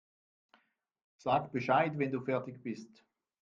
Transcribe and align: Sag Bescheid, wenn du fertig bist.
Sag 1.19 1.51
Bescheid, 1.51 1.99
wenn 1.99 2.11
du 2.11 2.21
fertig 2.21 2.63
bist. 2.63 3.05